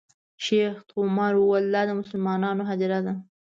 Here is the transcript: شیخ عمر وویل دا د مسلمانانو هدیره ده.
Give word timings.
شیخ 0.43 0.77
عمر 0.99 1.33
وویل 1.37 1.65
دا 1.73 1.81
د 1.87 1.91
مسلمانانو 2.01 2.63
هدیره 2.69 2.99
ده. 3.05 3.13